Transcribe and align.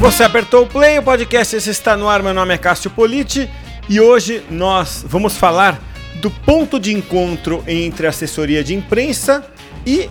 Você 0.00 0.22
apertou 0.22 0.62
o 0.62 0.66
play, 0.66 0.96
o 1.00 1.02
podcast 1.02 1.56
está 1.56 1.96
no 1.96 2.08
ar. 2.08 2.22
Meu 2.22 2.32
nome 2.32 2.54
é 2.54 2.58
Cássio 2.58 2.88
Politi 2.88 3.50
e 3.88 4.00
hoje 4.00 4.44
nós 4.48 5.04
vamos 5.06 5.36
falar 5.36 5.80
do 6.20 6.30
ponto 6.30 6.78
de 6.78 6.92
encontro 6.94 7.64
entre 7.66 8.06
a 8.06 8.10
assessoria 8.10 8.62
de 8.62 8.76
imprensa 8.76 9.44
e 9.84 10.08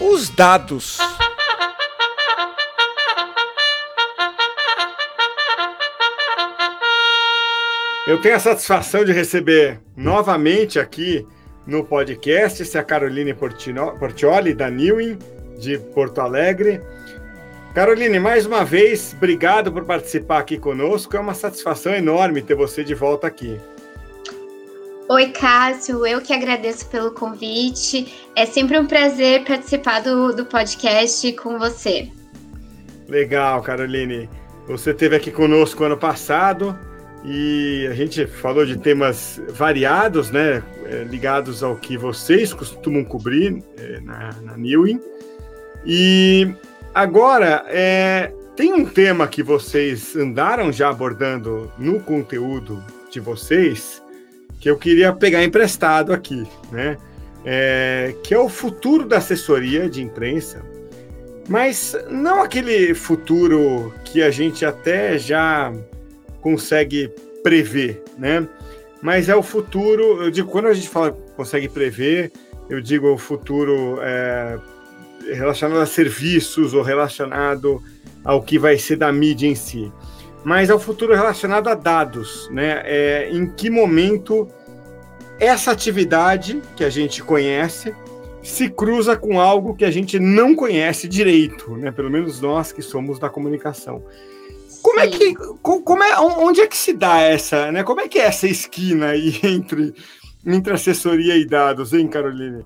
os 0.00 0.30
dados. 0.30 0.98
Eu 8.06 8.20
tenho 8.22 8.36
a 8.36 8.40
satisfação 8.40 9.04
de 9.04 9.12
receber 9.12 9.80
novamente 9.94 10.78
aqui 10.78 11.26
no 11.66 11.84
podcast 11.84 12.78
a 12.78 12.82
Caroline 12.82 13.34
Portioli, 13.34 14.54
da 14.54 14.70
Newin, 14.70 15.18
de 15.58 15.78
Porto 15.78 16.22
Alegre. 16.22 16.80
Caroline, 17.76 18.18
mais 18.18 18.46
uma 18.46 18.64
vez, 18.64 19.12
obrigado 19.14 19.70
por 19.70 19.84
participar 19.84 20.38
aqui 20.38 20.56
conosco. 20.56 21.14
É 21.14 21.20
uma 21.20 21.34
satisfação 21.34 21.92
enorme 21.94 22.40
ter 22.40 22.54
você 22.54 22.82
de 22.82 22.94
volta 22.94 23.26
aqui. 23.26 23.60
Oi, 25.10 25.28
Cássio, 25.28 26.06
eu 26.06 26.22
que 26.22 26.32
agradeço 26.32 26.88
pelo 26.88 27.10
convite. 27.10 28.14
É 28.34 28.46
sempre 28.46 28.78
um 28.78 28.86
prazer 28.86 29.44
participar 29.44 30.00
do, 30.00 30.34
do 30.34 30.46
podcast 30.46 31.30
com 31.34 31.58
você. 31.58 32.10
Legal, 33.06 33.60
Caroline. 33.60 34.26
Você 34.66 34.92
esteve 34.92 35.14
aqui 35.14 35.30
conosco 35.30 35.84
ano 35.84 35.98
passado 35.98 36.74
e 37.26 37.86
a 37.90 37.92
gente 37.92 38.26
falou 38.26 38.64
de 38.64 38.78
temas 38.78 39.38
variados, 39.50 40.30
né, 40.30 40.62
é, 40.86 41.04
ligados 41.04 41.62
ao 41.62 41.76
que 41.76 41.98
vocês 41.98 42.54
costumam 42.54 43.04
cobrir 43.04 43.62
é, 43.76 44.00
na, 44.00 44.32
na 44.40 44.56
Newin. 44.56 44.98
E 45.84 46.54
agora, 46.96 47.62
é, 47.68 48.32
tem 48.56 48.72
um 48.72 48.86
tema 48.86 49.28
que 49.28 49.42
vocês 49.42 50.16
andaram 50.16 50.72
já 50.72 50.88
abordando 50.88 51.70
no 51.78 52.00
conteúdo 52.00 52.82
de 53.10 53.20
vocês 53.20 54.02
que 54.58 54.70
eu 54.70 54.78
queria 54.78 55.12
pegar 55.12 55.44
emprestado 55.44 56.10
aqui, 56.10 56.46
né? 56.72 56.96
É, 57.44 58.14
que 58.24 58.32
é 58.32 58.38
o 58.38 58.48
futuro 58.48 59.06
da 59.06 59.18
assessoria 59.18 59.90
de 59.90 60.02
imprensa, 60.02 60.64
mas 61.46 61.94
não 62.10 62.42
aquele 62.42 62.94
futuro 62.94 63.92
que 64.04 64.22
a 64.22 64.30
gente 64.30 64.64
até 64.64 65.18
já 65.18 65.70
consegue 66.40 67.12
prever, 67.42 68.02
né? 68.16 68.48
Mas 69.02 69.28
é 69.28 69.36
o 69.36 69.42
futuro, 69.42 70.22
eu 70.22 70.30
digo, 70.30 70.50
quando 70.50 70.68
a 70.68 70.74
gente 70.74 70.88
fala 70.88 71.12
consegue 71.36 71.68
prever, 71.68 72.32
eu 72.70 72.80
digo 72.80 73.12
o 73.12 73.18
futuro 73.18 73.98
é, 74.00 74.58
relacionado 75.34 75.80
a 75.80 75.86
serviços 75.86 76.74
ou 76.74 76.82
relacionado 76.82 77.82
ao 78.24 78.42
que 78.42 78.58
vai 78.58 78.78
ser 78.78 78.96
da 78.96 79.12
mídia 79.12 79.46
em 79.46 79.54
si. 79.54 79.92
Mas 80.44 80.70
é 80.70 80.74
o 80.74 80.78
futuro 80.78 81.14
relacionado 81.14 81.68
a 81.68 81.74
dados, 81.74 82.48
né? 82.50 82.82
É, 82.84 83.28
em 83.30 83.46
que 83.46 83.68
momento 83.68 84.48
essa 85.38 85.70
atividade 85.70 86.62
que 86.76 86.84
a 86.84 86.90
gente 86.90 87.22
conhece 87.22 87.94
se 88.42 88.68
cruza 88.68 89.16
com 89.16 89.40
algo 89.40 89.74
que 89.74 89.84
a 89.84 89.90
gente 89.90 90.20
não 90.20 90.54
conhece 90.54 91.08
direito, 91.08 91.76
né? 91.76 91.90
Pelo 91.90 92.10
menos 92.10 92.40
nós 92.40 92.70
que 92.70 92.80
somos 92.80 93.18
da 93.18 93.28
comunicação. 93.28 94.04
Como 94.82 95.00
é 95.00 95.08
que. 95.08 95.34
Como 95.62 96.02
é, 96.02 96.18
onde 96.20 96.60
é 96.60 96.66
que 96.66 96.76
se 96.76 96.92
dá 96.92 97.20
essa, 97.20 97.72
né? 97.72 97.82
Como 97.82 98.00
é 98.00 98.08
que 98.08 98.18
é 98.18 98.26
essa 98.26 98.46
esquina 98.46 99.08
aí 99.08 99.38
entre, 99.42 99.92
entre 100.44 100.72
assessoria 100.72 101.36
e 101.36 101.44
dados, 101.44 101.92
hein, 101.92 102.06
Caroline? 102.06 102.64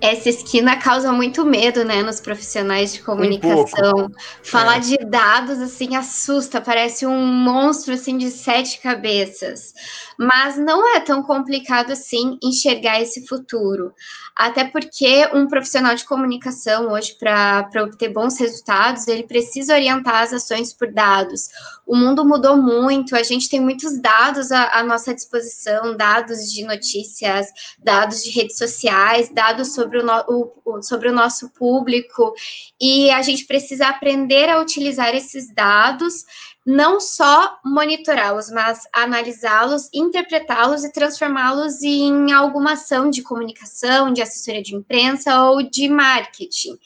Essa 0.00 0.28
esquina 0.28 0.76
causa 0.76 1.12
muito 1.12 1.44
medo, 1.44 1.84
né, 1.84 2.02
nos 2.02 2.20
profissionais 2.20 2.92
de 2.92 3.02
comunicação. 3.02 4.06
Um 4.06 4.10
Falar 4.42 4.76
é. 4.76 4.80
de 4.80 4.96
dados 4.98 5.60
assim 5.60 5.96
assusta, 5.96 6.60
parece 6.60 7.06
um 7.06 7.26
monstro 7.26 7.94
assim 7.94 8.18
de 8.18 8.30
sete 8.30 8.80
cabeças. 8.80 9.72
Mas 10.18 10.56
não 10.56 10.96
é 10.96 11.00
tão 11.00 11.22
complicado 11.22 11.92
assim 11.92 12.38
enxergar 12.42 13.00
esse 13.00 13.26
futuro. 13.26 13.92
Até 14.36 14.64
porque 14.64 15.28
um 15.32 15.46
profissional 15.46 15.94
de 15.94 16.04
comunicação 16.04 16.90
hoje 16.92 17.16
para 17.18 17.68
obter 17.82 18.12
bons 18.12 18.38
resultados, 18.38 19.06
ele 19.06 19.22
precisa 19.24 19.74
orientar 19.74 20.22
as 20.22 20.32
ações 20.32 20.72
por 20.72 20.92
dados. 20.92 21.48
O 21.86 21.94
mundo 21.94 22.24
mudou 22.24 22.56
muito, 22.56 23.14
a 23.14 23.22
gente 23.22 23.48
tem 23.48 23.60
muitos 23.60 24.00
dados 24.00 24.50
à, 24.50 24.78
à 24.78 24.82
nossa 24.82 25.14
disposição, 25.14 25.96
dados 25.96 26.50
de 26.52 26.64
notícias, 26.64 27.46
dados 27.78 28.22
de 28.22 28.30
redes 28.30 28.56
sociais, 28.56 29.30
dados 29.32 29.74
sobre 29.74 29.98
o, 29.98 30.02
no, 30.02 30.52
o, 30.64 30.82
sobre 30.82 31.08
o 31.08 31.12
nosso 31.12 31.50
público, 31.50 32.34
e 32.80 33.10
a 33.10 33.22
gente 33.22 33.46
precisa 33.46 33.88
aprender 33.88 34.48
a 34.48 34.60
utilizar 34.60 35.14
esses 35.14 35.52
dados, 35.54 36.24
não 36.64 36.98
só 36.98 37.58
monitorá-los, 37.64 38.50
mas 38.50 38.88
analisá-los, 38.92 39.90
interpretá-los 39.92 40.82
e 40.82 40.92
transformá-los 40.92 41.82
em 41.82 42.32
alguma 42.32 42.72
ação 42.72 43.10
de 43.10 43.22
comunicação, 43.22 44.12
de 44.12 44.22
assessoria 44.22 44.62
de 44.62 44.74
imprensa 44.74 45.42
ou 45.44 45.62
de 45.62 45.88
marketing. 45.88 46.78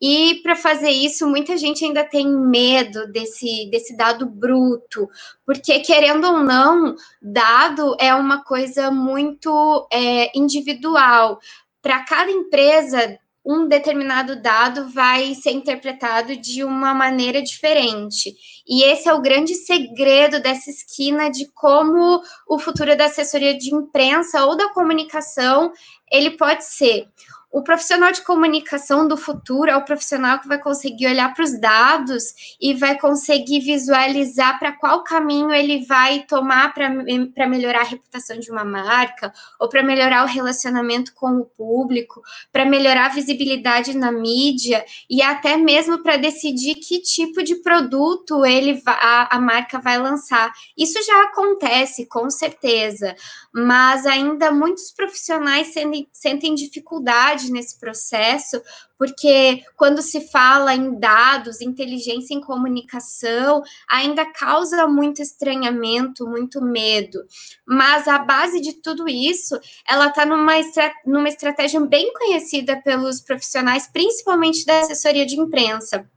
E 0.00 0.40
para 0.42 0.54
fazer 0.54 0.90
isso, 0.90 1.26
muita 1.26 1.56
gente 1.56 1.84
ainda 1.84 2.04
tem 2.04 2.28
medo 2.28 3.10
desse, 3.10 3.68
desse 3.70 3.96
dado 3.96 4.26
bruto, 4.26 5.08
porque, 5.46 5.80
querendo 5.80 6.26
ou 6.26 6.40
não, 6.40 6.94
dado 7.22 7.96
é 7.98 8.14
uma 8.14 8.44
coisa 8.44 8.90
muito 8.90 9.88
é, 9.90 10.36
individual 10.38 11.40
para 11.80 12.04
cada 12.04 12.30
empresa, 12.30 13.18
um 13.44 13.68
determinado 13.68 14.40
dado 14.40 14.88
vai 14.88 15.34
ser 15.34 15.50
interpretado 15.50 16.34
de 16.36 16.64
uma 16.64 16.94
maneira 16.94 17.42
diferente. 17.42 18.34
E 18.66 18.82
esse 18.84 19.08
é 19.08 19.12
o 19.12 19.20
grande 19.20 19.54
segredo 19.54 20.40
dessa 20.40 20.70
esquina 20.70 21.30
de 21.30 21.50
como 21.52 22.22
o 22.48 22.58
futuro 22.58 22.96
da 22.96 23.04
assessoria 23.04 23.56
de 23.56 23.74
imprensa 23.74 24.46
ou 24.46 24.56
da 24.56 24.72
comunicação 24.72 25.72
ele 26.10 26.30
pode 26.30 26.64
ser. 26.64 27.06
O 27.54 27.62
profissional 27.62 28.10
de 28.10 28.20
comunicação 28.22 29.06
do 29.06 29.16
futuro 29.16 29.70
é 29.70 29.76
o 29.76 29.84
profissional 29.84 30.40
que 30.40 30.48
vai 30.48 30.58
conseguir 30.58 31.06
olhar 31.06 31.32
para 31.32 31.44
os 31.44 31.56
dados 31.60 32.56
e 32.60 32.74
vai 32.74 32.98
conseguir 32.98 33.60
visualizar 33.60 34.58
para 34.58 34.72
qual 34.72 35.04
caminho 35.04 35.52
ele 35.52 35.86
vai 35.86 36.24
tomar 36.26 36.74
para 36.74 37.46
melhorar 37.46 37.82
a 37.82 37.84
reputação 37.84 38.40
de 38.40 38.50
uma 38.50 38.64
marca, 38.64 39.32
ou 39.60 39.68
para 39.68 39.84
melhorar 39.84 40.24
o 40.24 40.26
relacionamento 40.26 41.14
com 41.14 41.30
o 41.36 41.44
público, 41.44 42.20
para 42.50 42.64
melhorar 42.64 43.06
a 43.06 43.14
visibilidade 43.14 43.96
na 43.96 44.10
mídia 44.10 44.84
e 45.08 45.22
até 45.22 45.56
mesmo 45.56 46.02
para 46.02 46.16
decidir 46.16 46.74
que 46.74 46.98
tipo 47.02 47.40
de 47.40 47.54
produto 47.62 48.44
ele 48.44 48.82
a, 48.84 49.36
a 49.36 49.40
marca 49.40 49.78
vai 49.78 49.96
lançar. 49.96 50.52
Isso 50.76 51.00
já 51.04 51.22
acontece, 51.22 52.06
com 52.06 52.28
certeza, 52.28 53.14
mas 53.54 54.06
ainda 54.06 54.50
muitos 54.50 54.90
profissionais 54.90 55.68
sentem, 55.68 56.08
sentem 56.12 56.52
dificuldade 56.56 57.43
nesse 57.50 57.78
processo, 57.78 58.60
porque 58.98 59.62
quando 59.76 60.00
se 60.02 60.20
fala 60.28 60.74
em 60.74 60.98
dados, 60.98 61.60
inteligência 61.60 62.34
em 62.34 62.40
comunicação, 62.40 63.62
ainda 63.88 64.24
causa 64.32 64.86
muito 64.86 65.20
estranhamento, 65.20 66.26
muito 66.26 66.60
medo. 66.60 67.24
Mas 67.66 68.08
a 68.08 68.18
base 68.18 68.60
de 68.60 68.74
tudo 68.74 69.08
isso, 69.08 69.58
ela 69.86 70.08
está 70.08 70.24
numa, 70.24 70.58
estra 70.58 70.92
numa 71.04 71.28
estratégia 71.28 71.80
bem 71.80 72.12
conhecida 72.12 72.80
pelos 72.82 73.20
profissionais, 73.20 73.88
principalmente 73.92 74.64
da 74.64 74.80
assessoria 74.80 75.26
de 75.26 75.38
imprensa 75.38 76.08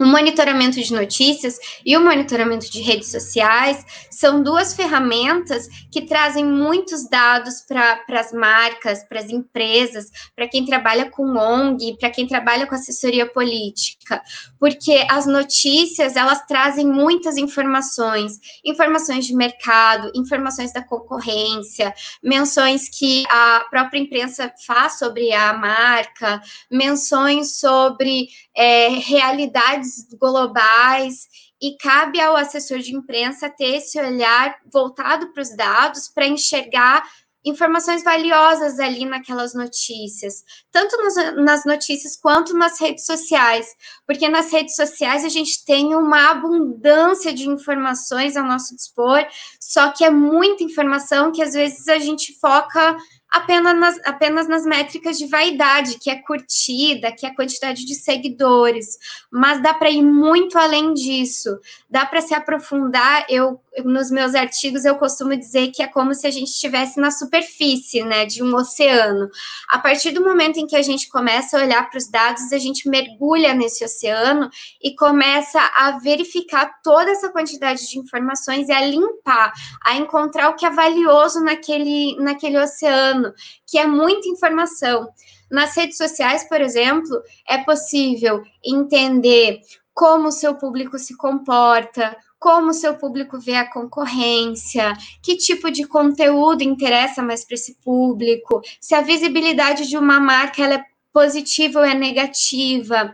o 0.00 0.06
monitoramento 0.06 0.80
de 0.80 0.92
notícias 0.92 1.58
e 1.84 1.96
o 1.96 2.00
monitoramento 2.00 2.70
de 2.70 2.80
redes 2.80 3.10
sociais. 3.10 3.84
São 4.10 4.42
duas 4.42 4.74
ferramentas 4.74 5.68
que 5.90 6.02
trazem 6.02 6.44
muitos 6.44 7.08
dados 7.08 7.62
para 7.62 8.20
as 8.20 8.32
marcas, 8.32 9.02
para 9.04 9.20
as 9.20 9.30
empresas, 9.30 10.06
para 10.36 10.46
quem 10.46 10.64
trabalha 10.64 11.10
com 11.10 11.36
ONG, 11.36 11.96
para 11.98 12.10
quem 12.10 12.26
trabalha 12.26 12.66
com 12.66 12.74
assessoria 12.74 13.26
política, 13.26 14.22
porque 14.58 15.04
as 15.10 15.26
notícias 15.26 16.16
elas 16.16 16.46
trazem 16.46 16.86
muitas 16.86 17.36
informações, 17.36 18.38
informações 18.64 19.26
de 19.26 19.34
mercado, 19.34 20.12
informações 20.14 20.72
da 20.72 20.82
concorrência, 20.82 21.92
menções 22.22 22.88
que 22.88 23.24
a 23.28 23.64
própria 23.68 23.98
imprensa 23.98 24.52
faz 24.64 24.98
sobre 24.98 25.32
a 25.32 25.52
marca, 25.54 26.40
menções 26.70 27.58
sobre 27.58 28.28
é, 28.56 28.88
realidades 28.88 29.87
globais 30.18 31.26
e 31.60 31.76
cabe 31.76 32.20
ao 32.20 32.36
assessor 32.36 32.78
de 32.78 32.94
imprensa 32.94 33.50
ter 33.50 33.76
esse 33.76 34.00
olhar 34.00 34.56
voltado 34.72 35.32
para 35.32 35.42
os 35.42 35.54
dados 35.56 36.08
para 36.08 36.26
enxergar 36.26 37.02
informações 37.44 38.02
valiosas 38.02 38.78
ali 38.78 39.04
naquelas 39.04 39.54
notícias, 39.54 40.42
tanto 40.70 40.96
nas, 41.02 41.34
nas, 41.36 41.64
notícias 41.64 42.16
quanto 42.16 42.52
nas 42.56 42.80
redes 42.80 43.06
sociais, 43.06 43.66
porque 44.06 44.28
nas 44.28 44.52
redes 44.52 44.74
sociais 44.74 45.24
a 45.24 45.28
gente 45.28 45.64
tem 45.64 45.94
uma 45.94 46.30
abundância 46.30 47.32
de 47.32 47.48
informações 47.48 48.36
ao 48.36 48.44
nosso 48.44 48.74
dispor, 48.74 49.24
só 49.60 49.90
que 49.92 50.04
é 50.04 50.10
muita 50.10 50.64
informação 50.64 51.32
que 51.32 51.42
às 51.42 51.54
vezes 51.54 51.88
a 51.88 51.98
gente 51.98 52.38
foca 52.40 52.96
apenas 53.30 53.78
nas, 53.78 53.98
apenas 54.06 54.48
nas 54.48 54.64
métricas 54.64 55.18
de 55.18 55.26
vaidade, 55.26 55.98
que 55.98 56.10
é 56.10 56.16
curtida, 56.16 57.12
que 57.12 57.26
é 57.26 57.34
quantidade 57.34 57.84
de 57.84 57.94
seguidores, 57.94 58.98
mas 59.30 59.62
dá 59.62 59.74
para 59.74 59.90
ir 59.90 60.02
muito 60.02 60.58
além 60.58 60.94
disso, 60.94 61.58
dá 61.90 62.06
para 62.06 62.20
se 62.20 62.34
aprofundar. 62.34 63.26
Eu, 63.28 63.60
nos 63.84 64.10
meus 64.10 64.34
artigos, 64.34 64.84
eu 64.84 64.96
costumo 64.96 65.36
dizer 65.36 65.68
que 65.68 65.82
é 65.82 65.86
como 65.86 66.14
se 66.14 66.26
a 66.26 66.30
gente 66.30 66.48
estivesse 66.48 66.98
na 66.98 67.10
superfície, 67.10 68.02
né, 68.02 68.24
de 68.24 68.42
um 68.42 68.54
oceano. 68.54 69.28
A 69.68 69.78
partir 69.78 70.10
do 70.12 70.24
momento 70.24 70.58
em 70.58 70.66
que 70.66 70.76
a 70.76 70.82
gente 70.82 71.08
começa 71.08 71.58
a 71.58 71.62
olhar 71.62 71.88
para 71.88 71.98
os 71.98 72.10
dados, 72.10 72.52
a 72.52 72.58
gente 72.58 72.88
mergulha 72.88 73.52
nesse 73.52 73.84
oceano 73.84 74.48
e 74.82 74.94
começa 74.94 75.60
a 75.76 75.98
verificar 75.98 76.80
toda 76.82 77.10
essa 77.10 77.28
quantidade 77.28 77.86
de 77.88 77.98
informações 77.98 78.68
e 78.68 78.72
a 78.72 78.80
limpar, 78.80 79.52
a 79.84 79.96
encontrar 79.96 80.48
o 80.48 80.54
que 80.54 80.64
é 80.64 80.70
valioso 80.70 81.40
naquele, 81.42 82.16
naquele 82.18 82.58
oceano 82.58 83.17
que 83.66 83.78
é 83.78 83.86
muita 83.86 84.28
informação. 84.28 85.08
Nas 85.50 85.74
redes 85.76 85.96
sociais, 85.96 86.48
por 86.48 86.60
exemplo, 86.60 87.22
é 87.48 87.58
possível 87.58 88.42
entender 88.64 89.60
como 89.94 90.28
o 90.28 90.32
seu 90.32 90.54
público 90.54 90.98
se 90.98 91.16
comporta, 91.16 92.16
como 92.38 92.70
o 92.70 92.74
seu 92.74 92.94
público 92.94 93.38
vê 93.40 93.56
a 93.56 93.70
concorrência, 93.70 94.92
que 95.22 95.36
tipo 95.36 95.70
de 95.70 95.84
conteúdo 95.84 96.62
interessa 96.62 97.22
mais 97.22 97.44
para 97.44 97.54
esse 97.54 97.74
público, 97.82 98.60
se 98.80 98.94
a 98.94 99.00
visibilidade 99.00 99.88
de 99.88 99.98
uma 99.98 100.20
marca 100.20 100.62
ela 100.62 100.74
é 100.74 100.84
positiva 101.12 101.80
ou 101.80 101.84
é 101.84 101.94
negativa 101.94 103.12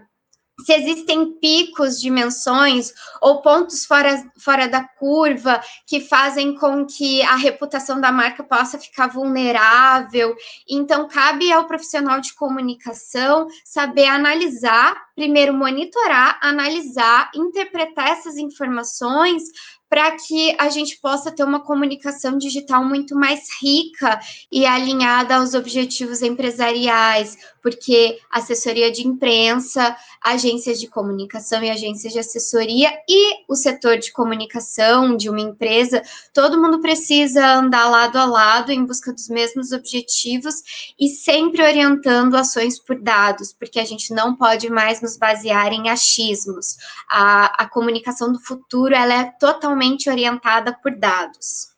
se 0.61 0.73
existem 0.73 1.33
picos 1.41 2.01
de 2.01 2.11
menções 2.11 2.93
ou 3.21 3.43
pontos 3.43 3.85
fora, 3.85 4.25
fora 4.39 4.69
da 4.69 4.85
curva 4.85 5.61
que 5.87 6.01
fazem 6.01 6.55
com 6.57 6.87
que 6.87 7.23
a 7.23 7.37
reputação 7.37 8.01
da 8.01 8.13
marca 8.13 8.45
possa 8.45 8.79
ficar 8.79 9.09
vulnerável. 9.09 10.35
Então, 10.69 11.09
cabe 11.09 11.53
ao 11.53 11.67
profissional 11.67 12.21
de 12.21 12.35
comunicação 12.35 13.49
saber 13.65 14.07
analisar, 14.07 14.95
primeiro 15.15 15.53
monitorar, 15.53 16.39
analisar, 16.41 17.31
interpretar 17.35 18.09
essas 18.11 18.37
informações 18.37 19.43
para 19.89 20.11
que 20.17 20.57
a 20.59 20.69
gente 20.69 20.99
possa 21.01 21.31
ter 21.31 21.45
uma 21.45 21.61
comunicação 21.61 22.37
digital 22.37 22.85
muito 22.85 23.15
mais 23.15 23.43
rica 23.63 24.19
e 24.51 24.67
alinhada 24.67 25.37
aos 25.37 25.55
objetivos 25.55 26.21
empresariais, 26.21 27.37
porque 27.63 28.19
assessoria 28.31 28.91
de 28.91 29.07
imprensa, 29.07 29.97
agências 30.23 30.81
de 30.81 30.89
comunicação 30.89 31.63
e 31.63 31.71
agências 31.71 32.13
de 32.13 32.19
assessoria 32.19 32.93
e 33.09 33.45
o 33.49 33.55
setor 33.55 33.99
de 33.99 34.13
comunicação 34.13 35.17
de 35.17 35.31
uma 35.31 35.41
empresa, 35.41 36.03
todo 36.33 36.61
mundo 36.61 36.81
precisa 36.81 37.55
andar 37.55 37.89
lado 37.89 38.17
a 38.17 38.25
lado 38.25 38.73
em 38.73 38.85
busca 38.85 39.13
dos 39.13 39.29
mesmos 39.29 39.71
objetivos 39.71 40.95
e 40.99 41.09
sempre 41.09 41.63
orientando 41.63 42.35
ações 42.35 42.79
por 42.79 43.01
dados, 43.01 43.53
porque 43.53 43.79
a 43.79 43.85
gente 43.85 44.13
não 44.13 44.35
pode 44.35 44.69
mais 44.69 45.01
nos 45.01 45.17
basear 45.17 45.73
em 45.73 45.89
achismos. 45.89 46.77
A, 47.09 47.63
a 47.63 47.69
comunicação 47.69 48.33
do 48.33 48.41
futuro 48.41 48.95
ela 48.95 49.15
é 49.15 49.25
totalmente 49.39 49.84
totalmente 49.85 50.09
orientada 50.09 50.73
por 50.73 50.97
dados. 50.97 51.75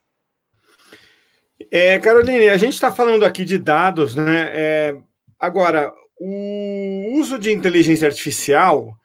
É, 1.71 1.99
Caroline, 1.99 2.49
a 2.49 2.57
gente 2.57 2.75
está 2.75 2.93
falando 2.93 3.25
aqui 3.25 3.45
de 3.45 3.59
dados, 3.59 4.15
né? 4.15 4.51
É, 4.55 4.97
agora, 5.39 5.93
o 6.19 7.19
uso 7.19 7.39
de 7.39 7.51
inteligência 7.51 8.07
artificial 8.07 8.97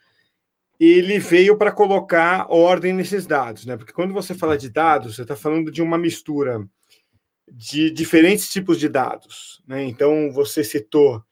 ele 0.79 1.19
veio 1.19 1.57
para 1.57 1.71
colocar 1.71 2.47
ordem 2.49 2.91
nesses 2.91 3.27
dados, 3.27 3.65
né? 3.65 3.77
Porque 3.77 3.93
quando 3.93 4.13
você 4.13 4.33
fala 4.33 4.57
de 4.57 4.69
dados, 4.69 5.15
você 5.15 5.21
está 5.21 5.35
falando 5.35 5.71
de 5.71 5.81
uma 5.81 5.97
mistura 5.97 6.67
de 7.47 7.91
diferentes 7.91 8.49
tipos 8.49 8.79
de 8.79 8.89
dados, 8.89 9.61
né? 9.67 9.83
Então, 9.83 10.31
você 10.31 10.63
citou 10.63 11.23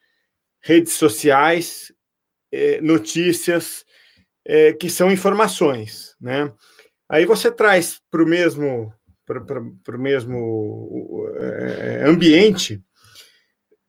redes 0.62 0.94
sociais, 0.94 1.92
é, 2.52 2.80
notícias, 2.82 3.86
é, 4.46 4.74
que 4.74 4.90
são 4.90 5.12
informações, 5.12 6.16
né? 6.22 6.52
Aí 7.10 7.26
você 7.26 7.52
traz 7.52 8.00
para 8.12 8.24
o 8.24 8.28
mesmo, 8.28 8.94
para 9.26 9.96
o 9.96 10.00
mesmo 10.00 11.28
é, 11.36 12.04
ambiente 12.06 12.82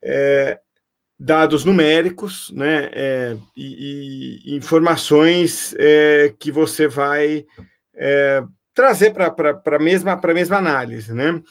é, 0.03 0.59
dados 1.19 1.67
numéricos 1.67 2.51
né, 2.51 2.89
é, 2.95 3.37
e, 3.55 4.41
e, 4.47 4.57
informações 4.57 5.75
é, 5.79 6.35
que 6.39 6.51
você 6.51 6.89
vai 6.89 7.45
é, 7.95 8.43
trazer 8.73 9.13
para 9.13 9.63
a 9.67 9.79
mesma, 9.79 10.19
mesma 10.33 10.57
análise. 10.57 11.13
Né? 11.13 11.43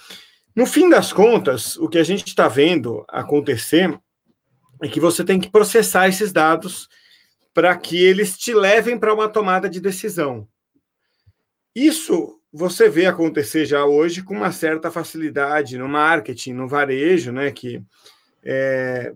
No 0.56 0.66
fim 0.66 0.90
das 0.90 1.14
contas, 1.14 1.78
o 1.78 1.88
que 1.88 2.00
a 2.00 2.04
gente 2.04 2.26
está 2.26 2.48
vendo 2.48 3.06
acontecer 3.08 3.96
é 4.82 4.88
que 4.88 5.00
você 5.00 5.24
tem 5.24 5.40
que 5.40 5.52
processar 5.52 6.08
esses 6.08 6.32
dados 6.32 6.90
para 7.54 7.78
que 7.78 8.04
eles 8.04 8.38
te 8.38 8.56
levem 8.56 8.98
para 8.98 9.14
uma 9.14 9.30
tomada 9.30 9.70
de 9.70 9.80
decisão. 9.80 10.48
Isso 11.80 12.38
você 12.52 12.90
vê 12.90 13.06
acontecer 13.06 13.66
já 13.66 13.86
hoje 13.86 14.22
com 14.22 14.34
uma 14.34 14.52
certa 14.52 14.92
facilidade 14.92 15.78
no 15.78 15.88
marketing, 15.88 16.52
no 16.52 16.68
varejo, 16.68 17.32
né, 17.32 17.52
que 17.52 17.82
é, 18.44 19.14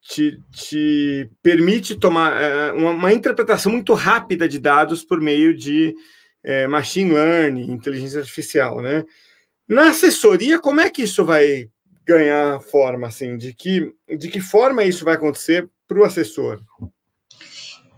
te, 0.00 0.38
te, 0.52 1.28
permite 1.42 1.96
tomar 1.96 2.40
é, 2.40 2.72
uma, 2.72 2.90
uma, 2.90 3.12
interpretação 3.12 3.72
muito 3.72 3.92
rápida 3.92 4.48
de 4.48 4.60
dados 4.60 5.04
por 5.04 5.20
meio 5.20 5.56
de 5.56 5.96
é, 6.44 6.68
machine 6.68 7.12
learning, 7.12 7.72
inteligência 7.72 8.20
artificial, 8.20 8.80
né? 8.80 9.04
Na 9.68 9.90
assessoria, 9.90 10.60
como 10.60 10.80
é 10.80 10.88
que 10.88 11.02
isso 11.02 11.24
vai 11.24 11.68
ganhar 12.06 12.60
forma, 12.60 13.08
assim? 13.08 13.36
De 13.36 13.52
que, 13.52 13.92
de 14.16 14.28
que 14.28 14.40
forma 14.40 14.84
isso 14.84 15.04
vai 15.04 15.14
acontecer 15.14 15.68
para 15.88 15.98
o 15.98 16.04
assessor? 16.04 16.60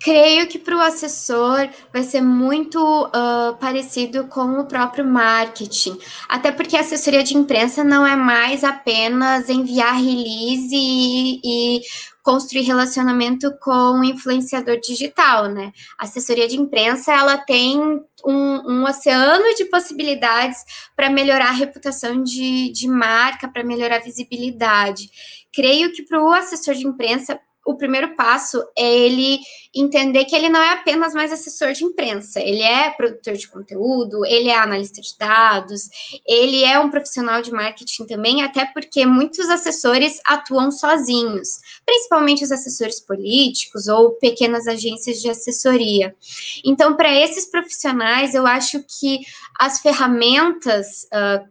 Creio 0.01 0.47
que 0.47 0.59
para 0.59 0.77
o 0.77 0.81
assessor 0.81 1.69
vai 1.93 2.03
ser 2.05 2.21
muito 2.21 2.79
uh, 2.79 3.57
parecido 3.59 4.29
com 4.29 4.61
o 4.61 4.67
próprio 4.67 5.05
marketing, 5.05 5.99
até 6.29 6.53
porque 6.53 6.77
a 6.77 6.81
assessoria 6.81 7.25
de 7.25 7.37
imprensa 7.37 7.83
não 7.83 8.07
é 8.07 8.15
mais 8.15 8.63
apenas 8.63 9.49
enviar 9.49 9.95
release 9.95 10.75
e, 10.75 11.41
e 11.45 11.81
construir 12.23 12.61
relacionamento 12.61 13.51
com 13.59 14.01
o 14.01 14.05
influenciador 14.05 14.79
digital, 14.81 15.49
né? 15.49 15.73
A 15.99 16.05
assessoria 16.05 16.47
de 16.47 16.57
imprensa 16.57 17.11
ela 17.11 17.39
tem 17.39 17.81
um, 17.81 18.71
um 18.71 18.85
oceano 18.85 19.55
de 19.57 19.65
possibilidades 19.65 20.59
para 20.95 21.09
melhorar 21.09 21.49
a 21.49 21.53
reputação 21.53 22.23
de, 22.23 22.71
de 22.71 22.87
marca, 22.87 23.49
para 23.49 23.65
melhorar 23.65 23.97
a 23.97 24.05
visibilidade. 24.05 25.11
Creio 25.55 25.91
que 25.91 26.03
para 26.03 26.23
o 26.23 26.31
assessor 26.31 26.75
de 26.75 26.87
imprensa 26.87 27.41
o 27.69 27.77
primeiro 27.77 28.17
passo 28.17 28.65
é 28.77 28.99
ele 28.99 29.41
entender 29.75 30.25
que 30.25 30.35
ele 30.35 30.49
não 30.49 30.59
é 30.59 30.73
apenas 30.73 31.13
mais 31.13 31.31
assessor 31.31 31.73
de 31.73 31.85
imprensa, 31.85 32.41
ele 32.41 32.63
é 32.63 32.89
produtor 32.89 33.35
de 33.35 33.47
conteúdo, 33.47 34.25
ele 34.25 34.49
é 34.49 34.57
analista 34.57 35.03
de 35.03 35.15
dados, 35.19 35.83
ele 36.27 36.65
é 36.65 36.81
um 36.81 36.91
profissional 36.91 37.43
de 37.43 37.53
marketing 37.53 38.07
também, 38.07 38.43
até 38.43 38.65
porque 38.65 39.05
muitos 39.05 39.51
assessores 39.51 40.19
atuam 40.25 40.71
sozinhos, 40.71 41.61
principalmente 41.85 42.43
os 42.43 42.51
assessores 42.51 43.01
políticos 43.01 43.87
ou 43.87 44.13
pequenas 44.13 44.67
agências 44.67 45.21
de 45.21 45.29
assessoria. 45.29 46.17
Então, 46.65 46.97
para 46.97 47.15
esses 47.15 47.45
profissionais, 47.51 48.35
eu 48.35 48.47
acho 48.47 48.83
que 48.99 49.21
as 49.61 49.81
ferramentas 49.81 51.07
uh, 51.13 51.47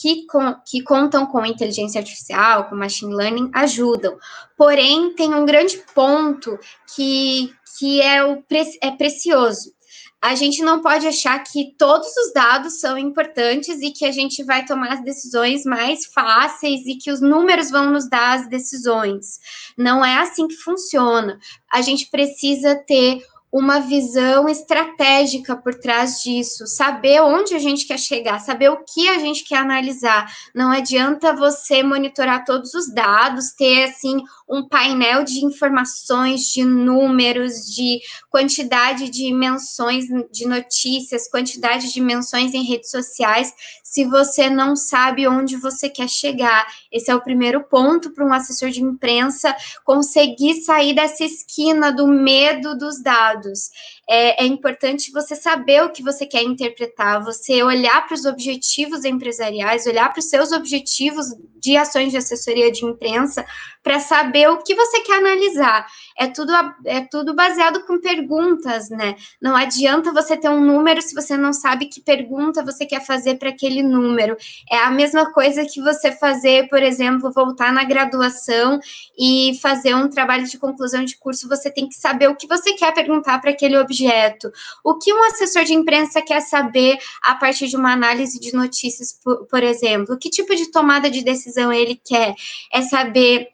que, 0.00 0.26
com, 0.26 0.54
que 0.64 0.82
contam 0.82 1.26
com 1.26 1.44
inteligência 1.44 2.00
artificial, 2.00 2.68
com 2.68 2.76
machine 2.76 3.14
learning, 3.14 3.50
ajudam. 3.52 4.16
Porém, 4.56 5.12
tem 5.14 5.34
um 5.34 5.44
grande 5.44 5.78
ponto 5.94 6.58
que, 6.94 7.52
que 7.78 8.00
é, 8.00 8.24
o, 8.24 8.42
é 8.80 8.90
precioso. 8.92 9.72
A 10.20 10.34
gente 10.34 10.62
não 10.62 10.80
pode 10.80 11.06
achar 11.06 11.38
que 11.44 11.74
todos 11.78 12.08
os 12.08 12.32
dados 12.32 12.80
são 12.80 12.98
importantes 12.98 13.80
e 13.80 13.92
que 13.92 14.04
a 14.04 14.10
gente 14.10 14.42
vai 14.42 14.64
tomar 14.64 14.92
as 14.92 15.04
decisões 15.04 15.64
mais 15.64 16.06
fáceis 16.06 16.86
e 16.86 16.96
que 16.96 17.10
os 17.10 17.20
números 17.20 17.70
vão 17.70 17.90
nos 17.90 18.08
dar 18.08 18.38
as 18.38 18.48
decisões. 18.48 19.38
Não 19.76 20.04
é 20.04 20.18
assim 20.18 20.48
que 20.48 20.56
funciona. 20.56 21.38
A 21.72 21.82
gente 21.82 22.10
precisa 22.10 22.74
ter 22.74 23.22
uma 23.52 23.80
visão 23.80 24.48
estratégica 24.48 25.56
por 25.56 25.74
trás 25.74 26.22
disso, 26.22 26.66
saber 26.66 27.22
onde 27.22 27.54
a 27.54 27.58
gente 27.58 27.86
quer 27.86 27.98
chegar, 27.98 28.38
saber 28.40 28.68
o 28.68 28.84
que 28.84 29.08
a 29.08 29.18
gente 29.18 29.44
quer 29.44 29.56
analisar. 29.56 30.30
Não 30.54 30.70
adianta 30.70 31.34
você 31.34 31.82
monitorar 31.82 32.44
todos 32.44 32.74
os 32.74 32.92
dados, 32.92 33.52
ter 33.52 33.84
assim 33.84 34.22
um 34.48 34.66
painel 34.66 35.24
de 35.24 35.44
informações, 35.44 36.42
de 36.48 36.64
números, 36.64 37.66
de 37.74 38.00
quantidade 38.30 39.10
de 39.10 39.32
menções 39.32 40.06
de 40.32 40.46
notícias, 40.46 41.28
quantidade 41.30 41.92
de 41.92 42.00
menções 42.00 42.54
em 42.54 42.64
redes 42.64 42.90
sociais, 42.90 43.52
se 43.82 44.04
você 44.04 44.48
não 44.50 44.76
sabe 44.76 45.26
onde 45.26 45.56
você 45.56 45.88
quer 45.88 46.08
chegar. 46.08 46.66
Esse 46.92 47.10
é 47.10 47.14
o 47.14 47.22
primeiro 47.22 47.64
ponto 47.64 48.10
para 48.12 48.24
um 48.24 48.32
assessor 48.32 48.70
de 48.70 48.82
imprensa 48.82 49.54
conseguir 49.84 50.62
sair 50.62 50.94
dessa 50.94 51.24
esquina 51.24 51.90
do 51.90 52.06
medo 52.06 52.76
dos 52.76 53.02
dados. 53.02 53.70
É, 54.08 54.42
é 54.42 54.46
importante 54.46 55.12
você 55.12 55.36
saber 55.36 55.82
o 55.82 55.90
que 55.90 56.02
você 56.02 56.24
quer 56.24 56.42
interpretar, 56.42 57.22
você 57.22 57.62
olhar 57.62 58.06
para 58.06 58.14
os 58.14 58.24
objetivos 58.24 59.04
empresariais, 59.04 59.86
olhar 59.86 60.10
para 60.10 60.20
os 60.20 60.30
seus 60.30 60.50
objetivos 60.50 61.26
de 61.60 61.76
ações 61.76 62.10
de 62.10 62.16
assessoria 62.16 62.72
de 62.72 62.86
imprensa 62.86 63.44
para 63.82 64.00
saber 64.00 64.48
o 64.48 64.62
que 64.62 64.74
você 64.74 65.00
quer 65.00 65.18
analisar. 65.18 65.86
É 66.18 66.26
tudo, 66.26 66.52
é 66.84 67.00
tudo 67.02 67.32
baseado 67.32 67.86
com 67.86 68.00
perguntas, 68.00 68.90
né? 68.90 69.14
Não 69.40 69.54
adianta 69.54 70.12
você 70.12 70.36
ter 70.36 70.48
um 70.48 70.60
número 70.60 71.00
se 71.00 71.14
você 71.14 71.36
não 71.36 71.52
sabe 71.52 71.86
que 71.86 72.00
pergunta 72.00 72.64
você 72.64 72.84
quer 72.84 73.06
fazer 73.06 73.36
para 73.36 73.50
aquele 73.50 73.84
número. 73.84 74.36
É 74.68 74.78
a 74.78 74.90
mesma 74.90 75.32
coisa 75.32 75.64
que 75.64 75.80
você 75.80 76.10
fazer, 76.10 76.68
por 76.68 76.82
exemplo, 76.82 77.30
voltar 77.30 77.72
na 77.72 77.84
graduação 77.84 78.80
e 79.16 79.56
fazer 79.62 79.94
um 79.94 80.08
trabalho 80.08 80.44
de 80.44 80.58
conclusão 80.58 81.04
de 81.04 81.16
curso, 81.16 81.48
você 81.48 81.70
tem 81.70 81.88
que 81.88 81.94
saber 81.94 82.28
o 82.28 82.34
que 82.34 82.48
você 82.48 82.72
quer 82.72 82.92
perguntar 82.92 83.40
para 83.40 83.50
aquele 83.50 83.78
objeto. 83.78 84.50
O 84.82 84.98
que 84.98 85.12
um 85.12 85.22
assessor 85.22 85.62
de 85.62 85.74
imprensa 85.74 86.20
quer 86.20 86.40
saber 86.40 86.98
a 87.22 87.36
partir 87.36 87.68
de 87.68 87.76
uma 87.76 87.92
análise 87.92 88.40
de 88.40 88.52
notícias, 88.52 89.12
por, 89.12 89.46
por 89.46 89.62
exemplo? 89.62 90.18
Que 90.18 90.28
tipo 90.28 90.52
de 90.56 90.70
tomada 90.72 91.08
de 91.08 91.22
decisão 91.22 91.72
ele 91.72 91.94
quer? 92.04 92.34
É 92.72 92.82
saber 92.82 93.50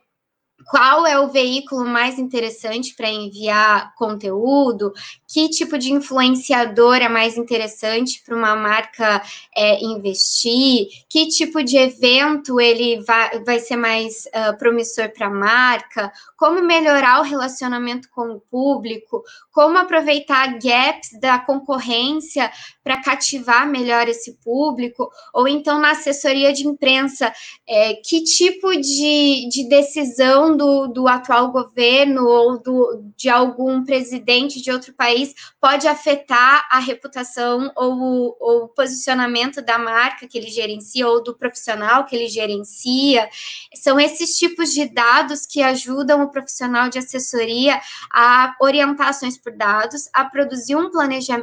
qual 0.67 1.07
é 1.07 1.19
o 1.19 1.31
veículo 1.31 1.85
mais 1.85 2.19
interessante 2.19 2.95
para 2.95 3.09
enviar 3.09 3.95
conteúdo, 3.95 4.93
que 5.27 5.49
tipo 5.49 5.79
de 5.79 5.93
influenciador 5.93 6.97
é 6.97 7.09
mais 7.09 7.37
interessante 7.37 8.23
para 8.25 8.37
uma 8.37 8.55
marca 8.55 9.23
é, 9.57 9.83
investir, 9.85 10.87
que 11.09 11.29
tipo 11.29 11.63
de 11.63 11.77
evento 11.77 12.61
ele 12.61 13.03
vai, 13.03 13.43
vai 13.43 13.59
ser 13.59 13.77
mais 13.77 14.27
uh, 14.27 14.57
promissor 14.59 15.11
para 15.13 15.27
a 15.27 15.31
marca, 15.31 16.13
como 16.45 16.61
melhorar 16.61 17.21
o 17.21 17.25
relacionamento 17.25 18.07
com 18.11 18.35
o 18.35 18.39
público, 18.39 19.25
como 19.51 19.79
aproveitar 19.79 20.59
gaps 20.59 21.19
da 21.19 21.39
concorrência 21.39 22.53
para 22.83 23.01
cativar 23.01 23.67
melhor 23.67 24.07
esse 24.09 24.35
público, 24.45 25.11
ou 25.33 25.49
então 25.49 25.79
na 25.79 25.93
assessoria 25.93 26.53
de 26.53 26.67
imprensa, 26.67 27.33
é, 27.67 27.95
que 27.95 28.25
tipo 28.25 28.77
de, 28.77 29.49
de 29.49 29.67
decisão 29.71 30.55
do, 30.55 30.87
do 30.89 31.09
atual 31.09 31.51
governo 31.51 32.27
ou 32.27 32.63
do, 32.63 33.03
de 33.17 33.31
algum 33.31 33.83
presidente 33.83 34.61
de 34.61 34.71
outro 34.71 34.93
país 34.93 35.33
pode 35.59 35.89
afetar 35.89 36.69
a 36.71 36.79
reputação 36.79 37.73
ou, 37.75 38.37
ou 38.39 38.65
o 38.65 38.69
posicionamento 38.69 39.63
da 39.63 39.79
marca 39.79 40.29
que 40.29 40.37
ele 40.37 40.51
gerencia 40.51 41.09
ou 41.09 41.23
do 41.23 41.35
profissional 41.35 42.05
que 42.05 42.15
ele 42.15 42.29
gerencia. 42.29 43.31
São 43.75 43.99
esses 43.99 44.37
tipos 44.37 44.75
de 44.75 44.85
dados 44.85 45.47
que 45.47 45.63
ajudam 45.63 46.23
o 46.23 46.34
profissional 46.35 46.91
de 46.91 46.99
assessoria 46.99 47.81
a 48.13 48.55
orientar 48.61 49.09
ações 49.09 49.39
por 49.39 49.57
dados, 49.57 50.09
a 50.13 50.25
produzir 50.25 50.77
um, 50.77 50.91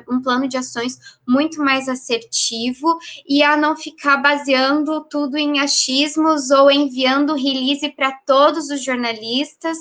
um 0.10 0.22
plano 0.22 0.48
de 0.48 0.58
ações 0.58 1.00
muito 1.28 1.64
mais 1.64 1.88
assertivo 1.88 3.00
e 3.28 3.42
a 3.42 3.56
não 3.56 3.76
ficar 3.76 4.18
baseando 4.18 5.04
tudo 5.10 5.38
em 5.38 5.60
achismos 5.60 6.52
ou 6.52 6.70
enviando 6.70 7.34
release 7.34 7.90
para 7.96 8.12
todos 8.28 8.70
os 8.70 8.84
jornalistas 8.84 9.78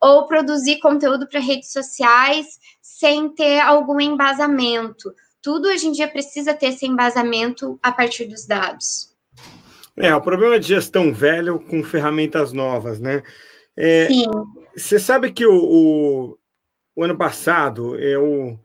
ou 0.00 0.26
produzir 0.26 0.78
conteúdo 0.78 1.28
para 1.28 1.40
redes 1.40 1.72
sociais 1.72 2.58
sem 2.80 3.28
ter 3.28 3.60
algum 3.60 4.00
embasamento. 4.00 5.12
Tudo 5.42 5.66
hoje 5.66 5.88
em 5.88 5.92
dia 5.92 6.06
precisa 6.06 6.54
ter 6.54 6.68
esse 6.68 6.86
embasamento 6.86 7.78
a 7.82 7.90
partir 7.90 8.26
dos 8.26 8.46
dados. 8.46 9.12
É, 9.96 10.14
o 10.14 10.20
problema 10.20 10.58
de 10.58 10.68
gestão 10.68 11.12
velho 11.12 11.60
com 11.60 11.82
ferramentas 11.82 12.52
novas, 12.52 12.98
né? 12.98 13.22
É, 13.76 14.06
Sim. 14.06 14.24
Você 14.76 14.98
sabe 14.98 15.32
que 15.32 15.46
o, 15.46 15.54
o, 15.54 16.38
o 16.96 17.04
ano 17.04 17.16
passado 17.16 17.96
eu 17.98 18.58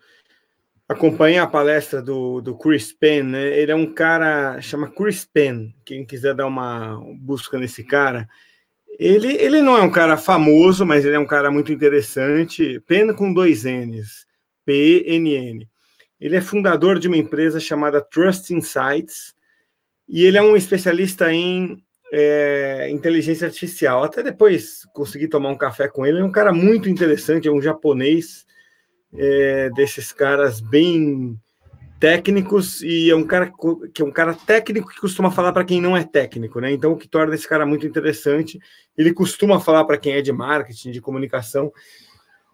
acompanhei 0.87 1.37
a 1.37 1.47
palestra 1.47 2.01
do, 2.01 2.39
do 2.41 2.57
Chris 2.57 2.93
Penn, 2.93 3.23
né? 3.23 3.59
Ele 3.59 3.71
é 3.71 3.75
um 3.75 3.93
cara, 3.93 4.61
chama 4.61 4.89
Chris 4.89 5.25
Penn, 5.25 5.71
quem 5.83 6.05
quiser 6.05 6.33
dar 6.33 6.47
uma 6.47 7.01
busca 7.19 7.57
nesse 7.57 7.83
cara. 7.83 8.27
Ele, 8.97 9.33
ele 9.33 9.61
não 9.61 9.77
é 9.77 9.81
um 9.81 9.91
cara 9.91 10.17
famoso, 10.17 10.85
mas 10.85 11.05
ele 11.05 11.15
é 11.15 11.19
um 11.19 11.27
cara 11.27 11.51
muito 11.51 11.71
interessante. 11.71 12.81
Penn 12.87 13.13
com 13.13 13.33
dois 13.33 13.63
N's, 13.65 14.25
P-N-N. 14.65 15.67
Ele 16.19 16.35
é 16.35 16.41
fundador 16.41 16.97
de 16.97 17.07
uma 17.07 17.17
empresa 17.17 17.59
chamada 17.59 18.01
Trust 18.01 18.53
Insights 18.53 19.35
e 20.07 20.25
ele 20.25 20.37
é 20.37 20.41
um 20.41 20.55
especialista 20.55 21.31
em 21.31 21.83
é, 22.11 22.89
inteligência 22.89 23.47
artificial. 23.47 24.03
Até 24.03 24.23
depois 24.23 24.85
consegui 24.93 25.27
tomar 25.27 25.49
um 25.49 25.57
café 25.57 25.87
com 25.87 26.05
ele. 26.05 26.19
É 26.19 26.23
um 26.23 26.31
cara 26.31 26.53
muito 26.53 26.89
interessante, 26.89 27.47
é 27.47 27.51
um 27.51 27.61
japonês 27.61 28.45
é, 29.13 29.69
desses 29.71 30.11
caras 30.11 30.59
bem 30.59 31.39
técnicos 31.99 32.81
e 32.83 33.09
é 33.09 33.15
um 33.15 33.25
cara 33.25 33.51
que 33.93 34.01
é 34.01 34.05
um 34.05 34.11
cara 34.11 34.33
técnico 34.33 34.89
que 34.89 35.01
costuma 35.01 35.31
falar 35.31 35.51
para 35.51 35.65
quem 35.65 35.81
não 35.81 35.97
é 35.97 36.03
técnico, 36.03 36.59
né? 36.59 36.71
Então 36.71 36.91
o 36.91 36.97
que 36.97 37.07
torna 37.07 37.33
esse 37.33 37.47
cara 37.47 37.65
muito 37.65 37.87
interessante, 37.87 38.59
ele 38.95 39.13
costuma 39.13 39.59
falar 39.59 39.83
para 39.85 39.97
quem 39.97 40.13
é 40.13 40.21
de 40.21 40.31
marketing, 40.31 40.91
de 40.91 41.01
comunicação. 41.01 41.71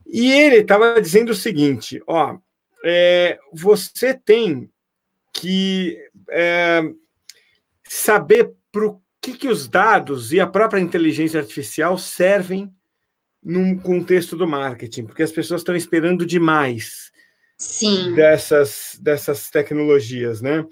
E 0.05 0.31
ele 0.31 0.57
estava 0.57 1.01
dizendo 1.01 1.31
o 1.31 1.35
seguinte: 1.35 2.01
ó, 2.07 2.37
é, 2.85 3.37
você 3.53 4.13
tem 4.13 4.69
que 5.33 5.97
é, 6.29 6.81
saber 7.83 8.53
para 8.71 8.85
o 8.85 9.02
que, 9.23 9.37
que 9.37 9.47
os 9.47 9.69
dados 9.69 10.33
e 10.33 10.39
a 10.41 10.45
própria 10.45 10.81
inteligência 10.81 11.39
artificial 11.39 11.97
servem 11.97 12.69
num 13.41 13.77
contexto 13.77 14.35
do 14.35 14.45
marketing, 14.45 15.05
porque 15.05 15.23
as 15.23 15.31
pessoas 15.31 15.61
estão 15.61 15.75
esperando 15.75 16.25
demais 16.25 17.09
Sim. 17.57 18.13
dessas, 18.13 18.99
dessas 19.01 19.49
tecnologias, 19.49 20.41
né? 20.41 20.65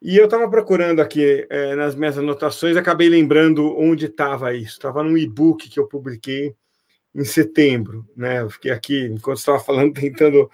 E 0.00 0.16
eu 0.16 0.26
estava 0.26 0.48
procurando 0.48 1.00
aqui 1.00 1.46
é, 1.50 1.74
nas 1.74 1.96
minhas 1.96 2.16
anotações, 2.16 2.76
acabei 2.76 3.08
lembrando 3.08 3.74
onde 3.76 4.06
estava 4.06 4.54
isso. 4.54 4.74
Estava 4.74 5.02
num 5.02 5.16
e-book 5.16 5.68
que 5.68 5.80
eu 5.80 5.88
publiquei 5.88 6.54
em 7.14 7.24
setembro, 7.24 8.06
né? 8.14 8.42
Eu 8.42 8.50
fiquei 8.50 8.70
aqui, 8.70 9.06
enquanto 9.06 9.38
estava 9.38 9.58
falando, 9.58 9.94
tentando, 9.98 10.48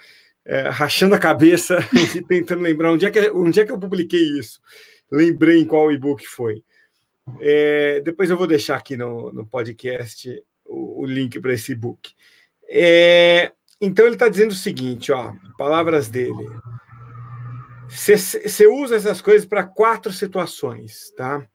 é, 0.45 0.69
rachando 0.69 1.15
a 1.15 1.19
cabeça 1.19 1.79
e 2.15 2.23
tentando 2.23 2.63
lembrar 2.63 2.93
onde 2.93 3.07
é, 3.07 3.11
que, 3.11 3.31
onde 3.31 3.61
é 3.61 3.67
que 3.67 3.73
eu 3.73 3.79
publiquei 3.79 4.23
isso. 4.39 4.61
Lembrei 5.11 5.59
em 5.61 5.67
qual 5.67 5.93
e-book 5.93 6.25
foi. 6.27 6.63
É, 7.41 8.01
depois 8.01 8.31
eu 8.31 8.37
vou 8.37 8.47
deixar 8.47 8.77
aqui 8.77 8.97
no, 8.97 9.33
no 9.33 9.47
podcast 9.47 10.31
o, 10.65 11.03
o 11.03 11.07
link 11.07 11.41
para 11.41 11.53
esse 11.53 11.73
e-book. 11.73 12.13
É, 12.69 13.53
então 13.81 14.05
ele 14.07 14.15
está 14.15 14.29
dizendo 14.29 14.51
o 14.51 14.55
seguinte, 14.55 15.13
ó, 15.13 15.33
palavras 15.59 16.09
dele. 16.09 16.49
Você 17.89 18.67
usa 18.67 18.97
essas 18.97 19.21
coisas 19.21 19.47
para 19.47 19.63
quatro 19.63 20.13
situações, 20.13 21.13
tá? 21.17 21.47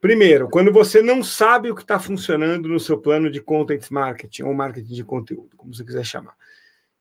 Primeiro, 0.00 0.48
quando 0.48 0.72
você 0.72 1.02
não 1.02 1.24
sabe 1.24 1.70
o 1.70 1.74
que 1.74 1.82
está 1.82 1.98
funcionando 1.98 2.68
no 2.68 2.78
seu 2.78 2.98
plano 2.98 3.28
de 3.30 3.40
content 3.40 3.90
marketing 3.90 4.44
ou 4.44 4.54
marketing 4.54 4.94
de 4.94 5.04
conteúdo, 5.04 5.56
como 5.56 5.74
você 5.74 5.84
quiser 5.84 6.04
chamar. 6.04 6.36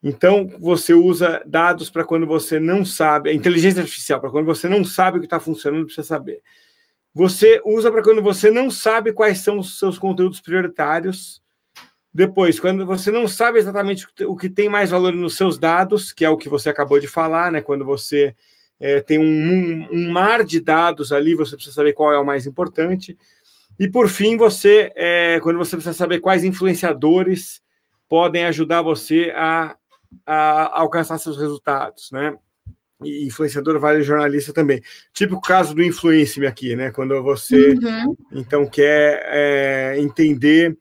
Então, 0.01 0.47
você 0.59 0.93
usa 0.93 1.43
dados 1.45 1.89
para 1.89 2.03
quando 2.03 2.25
você 2.25 2.59
não 2.59 2.83
sabe, 2.83 3.33
inteligência 3.33 3.81
artificial, 3.81 4.19
para 4.19 4.31
quando 4.31 4.45
você 4.45 4.67
não 4.67 4.83
sabe 4.83 5.17
o 5.17 5.19
que 5.19 5.27
está 5.27 5.39
funcionando, 5.39 5.85
precisa 5.85 6.07
saber. 6.07 6.41
Você 7.17 7.59
usa 7.65 7.91
para 7.91 8.03
quando 8.03 8.21
você 8.21 8.51
não 8.51 8.69
sabe 8.69 9.11
quais 9.11 9.39
são 9.39 9.57
os 9.57 9.79
seus 9.79 9.97
conteúdos 9.97 10.39
prioritários. 10.39 11.41
Depois, 12.13 12.59
quando 12.59 12.85
você 12.85 13.09
não 13.09 13.27
sabe 13.27 13.57
exatamente 13.57 14.05
o 14.27 14.37
que 14.37 14.47
tem 14.47 14.69
mais 14.69 14.91
valor 14.91 15.11
nos 15.13 15.35
seus 15.35 15.57
dados, 15.57 16.13
que 16.13 16.23
é 16.23 16.29
o 16.29 16.37
que 16.37 16.47
você 16.47 16.69
acabou 16.69 16.99
de 16.99 17.07
falar, 17.07 17.51
né? 17.51 17.59
Quando 17.59 17.83
você 17.83 18.35
é, 18.79 19.01
tem 19.01 19.17
um, 19.17 19.87
um, 19.91 20.11
mar 20.11 20.43
de 20.43 20.59
dados 20.59 21.11
ali, 21.11 21.33
você 21.33 21.55
precisa 21.55 21.73
saber 21.73 21.93
qual 21.93 22.13
é 22.13 22.19
o 22.19 22.25
mais 22.25 22.45
importante. 22.45 23.17
E 23.79 23.87
por 23.87 24.09
fim, 24.09 24.37
você, 24.37 24.91
é, 24.95 25.39
quando 25.41 25.57
você 25.57 25.75
precisa 25.75 25.97
saber 25.97 26.19
quais 26.19 26.43
influenciadores 26.43 27.63
podem 28.07 28.45
ajudar 28.45 28.83
você 28.83 29.33
a, 29.35 29.75
a 30.23 30.81
alcançar 30.81 31.17
seus 31.17 31.35
resultados, 31.35 32.11
né? 32.11 32.37
E 33.03 33.25
influenciador 33.25 33.79
vale 33.79 34.03
jornalista 34.03 34.53
também. 34.53 34.81
Tipo 35.13 35.35
o 35.35 35.41
caso 35.41 35.73
do 35.73 35.83
Influence 35.83 36.39
Me 36.39 36.47
aqui, 36.47 36.75
né? 36.75 36.91
Quando 36.91 37.21
você 37.21 37.69
uhum. 37.73 38.15
então 38.31 38.65
quer 38.65 39.21
é, 39.25 39.95
entender, 39.99 40.77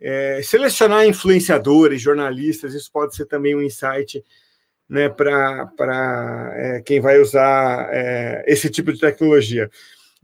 é, 0.00 0.40
selecionar 0.42 1.06
influenciadores, 1.06 2.00
jornalistas, 2.00 2.74
isso 2.74 2.90
pode 2.90 3.14
ser 3.14 3.26
também 3.26 3.54
um 3.54 3.62
insight 3.62 4.22
né, 4.88 5.08
para 5.08 6.52
é, 6.54 6.80
quem 6.80 7.00
vai 7.00 7.20
usar 7.20 7.88
é, 7.92 8.44
esse 8.46 8.70
tipo 8.70 8.92
de 8.92 9.00
tecnologia. 9.00 9.70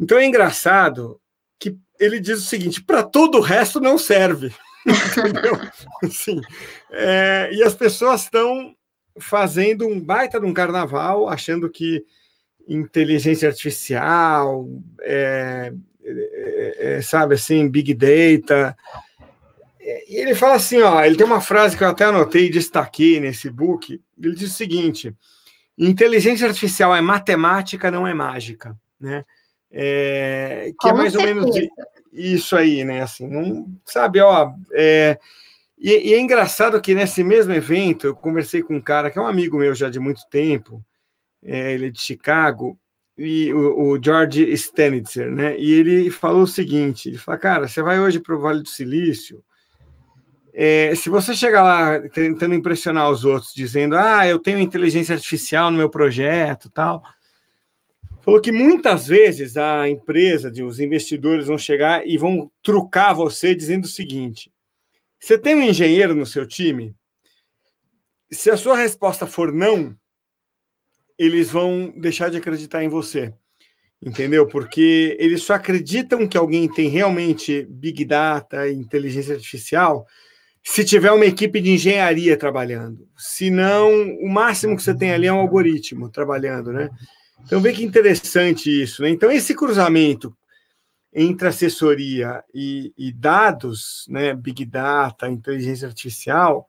Então 0.00 0.18
é 0.18 0.24
engraçado 0.24 1.20
que 1.58 1.76
ele 2.00 2.18
diz 2.18 2.38
o 2.38 2.46
seguinte: 2.46 2.82
para 2.82 3.02
todo 3.02 3.38
o 3.38 3.42
resto 3.42 3.80
não 3.80 3.98
serve. 3.98 4.54
Entendeu? 4.86 5.58
Assim, 6.02 6.40
é, 6.90 7.50
e 7.52 7.62
as 7.62 7.74
pessoas 7.74 8.22
estão 8.22 8.74
fazendo 9.18 9.87
um 9.87 10.00
baita 10.00 10.40
de 10.40 10.47
um 10.47 10.54
carnaval, 10.54 11.28
achando 11.28 11.71
que 11.71 12.04
inteligência 12.66 13.49
artificial, 13.49 14.68
é, 15.02 15.73
é, 16.04 16.76
é, 16.78 17.02
sabe 17.02 17.35
assim, 17.35 17.68
big 17.68 17.94
data, 17.94 18.76
E 19.80 20.16
ele 20.16 20.35
fala 20.35 20.54
assim, 20.54 20.80
ó, 20.80 21.04
ele 21.04 21.16
tem 21.16 21.26
uma 21.26 21.40
frase 21.40 21.76
que 21.76 21.85
eu 21.85 21.88
até 21.88 22.04
anotei 22.04 22.47
e 22.47 22.50
destaquei 22.50 23.21
nesse 23.21 23.50
book. 23.50 24.00
Ele 24.21 24.35
diz 24.35 24.50
o 24.50 24.54
seguinte: 24.54 25.14
inteligência 25.76 26.47
artificial 26.47 26.94
é 26.94 27.00
matemática, 27.00 27.90
não 27.90 28.06
é 28.06 28.14
mágica, 28.14 28.76
né? 28.99 29.25
É, 29.71 30.73
que 30.80 30.88
é 30.88 30.90
Com 30.90 30.97
é 30.97 31.00
mais 31.00 31.12
certeza. 31.12 31.40
ou 31.40 31.44
menos 31.44 31.68
isso 32.12 32.56
aí, 32.56 32.85
né? 32.85 33.02
Assim, 33.02 33.26
não 33.26 33.66
sabe, 33.85 34.21
ó. 34.21 34.52
É, 34.73 35.18
e, 35.78 36.11
e, 36.11 36.14
é 36.14 36.21
engraçado 36.21 36.81
que 36.81 36.95
nesse 36.95 37.25
mesmo 37.25 37.52
evento 37.52 38.07
eu 38.07 38.14
conversei 38.14 38.62
com 38.62 38.76
um 38.76 38.81
cara 38.81 39.11
que 39.11 39.19
é 39.19 39.23
um 39.23 39.26
amigo 39.26 39.59
meu 39.59 39.75
já 39.75 39.90
de 39.90 39.99
muito 39.99 40.23
tempo, 40.31 40.85
é, 41.43 41.73
ele 41.75 41.87
é 41.87 41.90
de 41.90 42.00
Chicago, 42.00 42.78
e 43.16 43.52
o, 43.52 43.93
o 43.93 44.02
George 44.02 44.43
Stanitzer, 44.52 45.31
né? 45.31 45.59
E 45.59 45.73
ele 45.73 46.11
falou 46.11 46.43
o 46.43 46.49
seguinte: 46.49 47.09
ele 47.09 47.19
fala, 47.19 47.38
cara, 47.38 47.69
você 47.69 47.83
vai 47.83 48.00
hoje 48.00 48.21
para 48.21 48.35
o 48.35 48.40
Vale 48.40 48.62
do 48.62 48.69
Silício. 48.69 49.43
É, 50.52 50.95
se 50.95 51.11
você 51.11 51.35
chegar 51.35 51.62
lá 51.62 52.09
tentando 52.11 52.54
impressionar 52.54 53.11
os 53.11 53.25
outros, 53.25 53.52
dizendo, 53.52 53.97
ah, 53.97 54.26
eu 54.26 54.38
tenho 54.38 54.61
inteligência 54.61 55.14
artificial 55.14 55.71
no 55.71 55.78
meu 55.78 55.90
projeto, 55.90 56.71
tal, 56.71 57.02
falou 58.21 58.40
que 58.40 58.52
muitas 58.52 59.09
vezes 59.09 59.57
a 59.57 59.88
empresa, 59.88 60.52
os 60.64 60.78
investidores 60.78 61.49
vão 61.49 61.59
chegar 61.59 62.07
e 62.07 62.16
vão 62.16 62.50
trucar 62.62 63.14
você 63.14 63.54
dizendo 63.54 63.85
o 63.85 63.88
seguinte: 63.88 64.50
você 65.25 65.38
tem 65.38 65.54
um 65.54 65.62
engenheiro 65.62 66.14
no 66.14 66.26
seu 66.26 66.47
time? 66.47 66.95
Se 68.31 68.50
a 68.50 68.59
sua 68.59 68.76
resposta 68.76 69.26
for 69.26 69.50
não, 69.50 69.97
eles 71.19 71.50
vão 71.50 71.95
deixar 71.97 72.31
de 72.31 72.37
acreditar 72.37 72.85
em 72.85 72.90
você. 72.90 73.33
Entendeu? 74.04 74.47
Porque 74.47 75.16
eles 75.19 75.43
só 75.43 75.54
acreditam 75.54 76.28
que 76.28 76.37
alguém 76.37 76.69
tem 76.71 76.90
realmente 76.90 77.66
big 77.71 78.04
data, 78.04 78.71
inteligência 78.71 79.35
artificial, 79.35 80.07
se 80.62 80.85
tiver 80.85 81.11
uma 81.11 81.25
equipe 81.25 81.59
de 81.59 81.71
engenharia 81.71 82.37
trabalhando. 82.37 83.09
Se 83.16 83.50
não, 83.50 83.90
o 84.21 84.28
máximo 84.28 84.76
que 84.76 84.83
você 84.83 84.95
tem 84.95 85.11
ali 85.11 85.26
é 85.26 85.33
um 85.33 85.40
algoritmo 85.40 86.11
trabalhando, 86.11 86.71
né? 86.71 86.90
Então, 87.47 87.62
vê 87.62 87.73
que 87.73 87.83
interessante 87.83 88.69
isso, 88.69 89.00
né? 89.00 89.09
Então, 89.09 89.33
esse 89.33 89.54
cruzamento 89.54 90.37
entre 91.14 91.47
assessoria 91.47 92.42
e, 92.52 92.92
e 92.99 93.12
dados, 93.12 94.04
né, 94.09 94.35
big 94.35 94.64
data, 94.64 95.28
inteligência 95.28 95.87
artificial, 95.87 96.68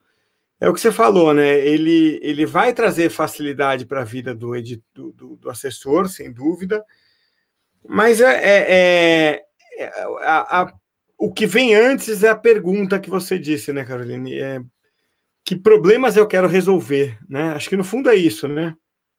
é 0.60 0.70
o 0.70 0.74
que 0.74 0.80
você 0.80 0.92
falou, 0.92 1.34
né? 1.34 1.60
Ele, 1.60 2.20
ele 2.22 2.46
vai 2.46 2.74
trazer 2.74 3.10
facilidade 3.10 3.86
para 3.86 4.02
a 4.02 4.06
vida 4.06 4.34
do, 4.34 4.52
do, 4.94 5.36
do, 5.38 5.50
assessor, 5.50 6.08
sem 6.08 6.32
dúvida, 6.32 6.84
mas 7.88 8.22
é, 8.22 8.34
é, 8.34 9.42
é, 9.78 9.84
é 9.84 9.88
a, 10.24 10.62
a, 10.62 10.74
o 11.18 11.34
que 11.34 11.46
vem 11.46 11.76
antes 11.76 12.24
é 12.24 12.30
a 12.30 12.36
pergunta 12.36 13.00
que 13.00 13.10
você 13.10 13.38
disse, 13.38 13.74
né, 13.74 13.84
Caroline? 13.84 14.40
É, 14.40 14.62
que 15.44 15.56
problemas 15.56 16.16
eu 16.18 16.28
quero 16.28 16.48
resolver, 16.48 17.20
né? 17.28 17.50
Acho 17.54 17.70
que 17.70 17.78
no 17.78 17.84
fundo 17.84 18.10
é 18.10 18.16
isso, 18.16 18.48
né? 18.48 18.76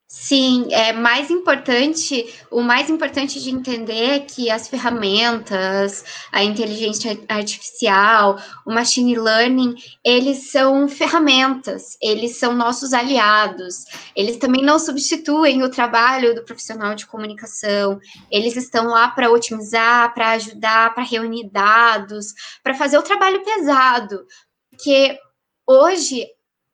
Sim, 0.09 0.69
é 0.71 0.93
mais 0.93 1.33
importante, 1.33 2.33
o 2.49 2.63
mais 2.63 2.89
importante 2.89 3.43
de 3.43 3.51
entender 3.51 4.11
é 4.15 4.21
que 4.21 4.49
as 4.49 4.69
ferramentas, 4.69 6.05
a 6.31 6.45
inteligência 6.45 7.19
artificial, 7.29 8.39
o 8.65 8.73
machine 8.73 9.19
learning, 9.19 9.75
eles 10.05 10.53
são 10.53 10.89
ferramentas, 10.89 11.97
eles 12.01 12.39
são 12.39 12.55
nossos 12.55 12.93
aliados. 12.93 13.85
Eles 14.15 14.37
também 14.37 14.63
não 14.63 14.79
substituem 14.79 15.65
o 15.65 15.71
trabalho 15.71 16.37
do 16.37 16.45
profissional 16.45 16.95
de 16.95 17.05
comunicação. 17.07 17.99
Eles 18.31 18.57
estão 18.57 18.87
lá 18.87 19.09
para 19.09 19.29
otimizar, 19.31 20.15
para 20.15 20.31
ajudar, 20.33 20.95
para 20.95 21.03
reunir 21.03 21.51
dados, 21.51 22.33
para 22.63 22.75
fazer 22.75 22.97
o 22.97 23.03
trabalho 23.03 23.43
pesado. 23.45 24.25
Porque 24.71 25.19
hoje 25.67 26.25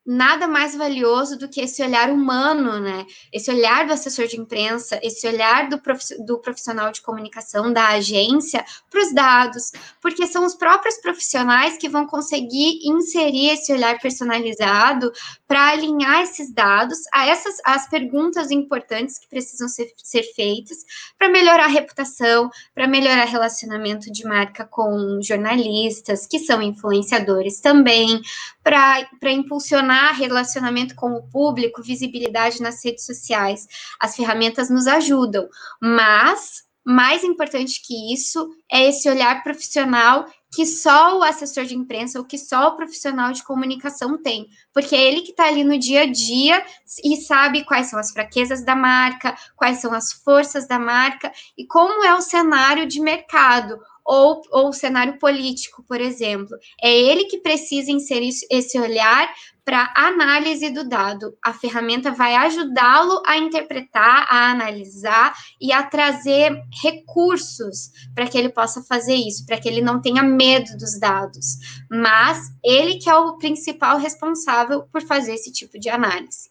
nada 0.05 0.49
mais 0.49 0.75
valioso 0.75 1.39
do 1.39 1.49
que 1.49 1.61
esse 1.61 1.83
olhar 1.83 2.11
humano, 2.11 2.81
né? 2.81 3.07
Esse 3.33 3.51
olhar 3.51 3.87
do 3.87 3.93
assessor 3.93 4.27
de 4.27 4.39
imprensa, 4.39 4.99
esse 5.03 5.27
olhar 5.27 5.69
do, 5.69 5.81
do 6.25 6.39
profissional 6.41 6.91
de 6.91 7.01
comunicação 7.01 7.73
da 7.73 7.89
agência 7.89 8.65
para 8.91 9.03
os 9.03 9.15
dados, 9.15 9.73
porque 10.01 10.27
são 10.27 10.45
os 10.45 10.55
próprios 10.55 10.97
profissionais 10.99 11.77
que 11.77 11.89
vão 11.89 12.07
conseguir 12.07 12.81
inserir 12.85 13.51
esse 13.51 13.73
olhar 13.73 13.99
personalizado 14.01 15.13
para 15.53 15.69
alinhar 15.69 16.23
esses 16.23 16.51
dados 16.51 17.01
a 17.13 17.27
essas 17.27 17.57
as 17.63 17.87
perguntas 17.87 18.51
importantes 18.51 19.19
que 19.19 19.29
precisam 19.29 19.69
ser, 19.69 19.93
ser 20.03 20.23
feitas 20.35 20.79
para 21.19 21.29
melhorar 21.29 21.65
a 21.65 21.69
reputação, 21.69 22.49
para 22.75 22.89
melhorar 22.89 23.27
relacionamento 23.27 24.11
de 24.11 24.25
marca 24.25 24.65
com 24.65 25.21
jornalistas 25.23 26.27
que 26.27 26.39
são 26.39 26.63
influenciadores 26.63 27.61
também, 27.61 28.23
para 28.65 29.31
impulsionar 29.31 30.17
relacionamento 30.17 30.95
com 30.95 31.13
o 31.13 31.29
público, 31.29 31.83
visibilidade 31.83 32.63
nas 32.63 32.83
redes 32.83 33.05
sociais. 33.05 33.69
As 34.01 34.17
ferramentas 34.17 34.71
nos 34.71 34.87
ajudam, 34.87 35.47
mas 35.79 36.63
mais 36.83 37.23
importante 37.23 37.83
que 37.87 38.15
isso 38.15 38.49
é 38.73 38.89
esse 38.89 39.07
olhar 39.07 39.43
profissional 39.43 40.25
que 40.53 40.67
só 40.67 41.19
o 41.19 41.23
assessor 41.23 41.65
de 41.65 41.75
imprensa 41.75 42.19
ou 42.19 42.25
que 42.27 42.37
só 42.37 42.69
o 42.69 42.77
profissional 42.77 43.33
de 43.33 43.43
comunicação 43.43 44.19
tem, 44.23 44.51
porque 44.73 44.95
é 44.95 45.03
ele 45.03 45.23
que 45.23 45.31
está 45.31 45.47
ali 45.47 45.65
no 45.65 45.79
dia 45.79 46.03
a 46.03 46.07
dia 46.07 46.63
e 47.03 47.17
sabe 47.17 47.65
quais 47.65 47.87
são 47.89 47.99
as 47.99 48.13
fraquezas 48.13 48.63
da 48.63 48.77
marca, 48.77 49.35
quais 49.57 49.79
são 49.79 49.95
as 49.95 50.13
forças 50.13 50.69
da 50.69 50.79
marca 50.79 51.33
e 51.57 51.67
como 51.67 52.05
é 52.05 52.15
o 52.15 52.21
cenário 52.21 52.87
de 52.87 53.01
mercado, 53.01 53.81
ou, 54.05 54.43
ou 54.51 54.69
o 54.69 54.73
cenário 54.73 55.19
político, 55.19 55.85
por 55.87 56.01
exemplo. 56.01 56.57
É 56.83 56.93
ele 56.93 57.25
que 57.25 57.39
precisa 57.39 57.91
inserir 57.91 58.33
esse 58.51 58.79
olhar 58.79 59.33
para 59.65 59.93
análise 59.97 60.71
do 60.71 60.89
dado. 60.89 61.37
A 61.43 61.53
ferramenta 61.53 62.11
vai 62.11 62.35
ajudá-lo 62.35 63.23
a 63.25 63.37
interpretar, 63.37 64.27
a 64.29 64.51
analisar 64.51 65.33
e 65.61 65.73
a 65.73 65.83
trazer 65.83 66.53
recursos 66.83 67.91
para 68.15 68.27
que 68.27 68.37
ele 68.37 68.49
possa 68.49 68.83
fazer 68.83 69.15
isso, 69.15 69.47
para 69.47 69.61
que 69.61 69.69
ele 69.69 69.81
não 69.81 70.01
tenha 70.01 70.23
medo 70.23 70.77
dos 70.77 70.99
dados. 70.99 71.59
Mas 71.91 72.39
ele 72.63 72.97
que 72.97 73.09
é 73.09 73.17
o 73.17 73.39
principal 73.39 73.99
responsável 73.99 74.83
por 74.93 75.03
fazer 75.03 75.35
esse 75.35 75.53
tipo 75.53 75.79
de 75.79 75.89
análise. 75.89 76.51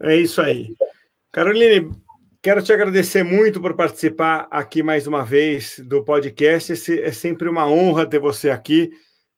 É 0.00 0.16
isso 0.16 0.40
aí. 0.40 0.74
Caroline, 1.32 1.90
Quero 2.44 2.60
te 2.60 2.72
agradecer 2.72 3.22
muito 3.22 3.60
por 3.60 3.76
participar 3.76 4.48
aqui 4.50 4.82
mais 4.82 5.06
uma 5.06 5.24
vez 5.24 5.78
do 5.78 6.02
podcast. 6.02 6.72
É 7.00 7.12
sempre 7.12 7.48
uma 7.48 7.68
honra 7.68 8.04
ter 8.04 8.18
você 8.18 8.50
aqui. 8.50 8.90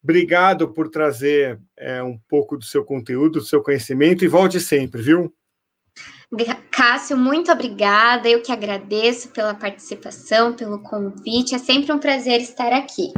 Obrigado 0.03 0.73
por 0.73 0.89
trazer 0.89 1.61
é, 1.77 2.03
um 2.03 2.19
pouco 2.27 2.57
do 2.57 2.65
seu 2.65 2.83
conteúdo, 2.83 3.41
do 3.41 3.45
seu 3.45 3.63
conhecimento 3.63 4.25
e 4.25 4.29
volte 4.29 4.59
sempre, 4.59 5.03
viu? 5.03 5.31
Cássio, 6.71 7.15
muito 7.15 7.53
obrigada. 7.53 8.27
Eu 8.27 8.41
que 8.41 8.51
agradeço 8.51 9.29
pela 9.29 9.53
participação, 9.53 10.55
pelo 10.55 10.79
convite. 10.79 11.55
É 11.55 11.59
sempre 11.59 11.93
um 11.93 11.99
prazer 11.99 12.41
estar 12.41 12.73
aqui. 12.73 13.13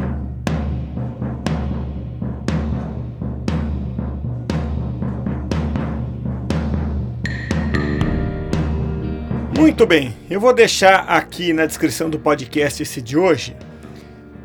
Muito 9.66 9.84
bem, 9.84 10.14
eu 10.30 10.38
vou 10.38 10.54
deixar 10.54 11.00
aqui 11.08 11.52
na 11.52 11.66
descrição 11.66 12.08
do 12.08 12.20
podcast 12.20 12.80
esse 12.80 13.02
de 13.02 13.18
hoje 13.18 13.56